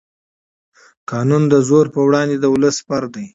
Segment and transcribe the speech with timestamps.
[1.11, 3.25] قانون د زور پر وړاندې د ولس سپر دی